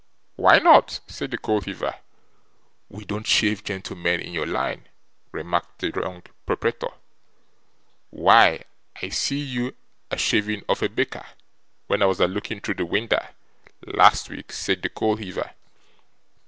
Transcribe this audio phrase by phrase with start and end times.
[0.35, 1.93] 'Why not?' said the coal heaver.
[2.89, 4.87] 'We don't shave gentlemen in your line,'
[5.31, 6.87] remarked the young proprietor.
[8.09, 8.63] 'Why,
[8.99, 9.75] I see you
[10.09, 11.27] a shaving of a baker,
[11.85, 13.29] when I was a looking through the winder,
[13.85, 15.51] last week,' said the coal heaver.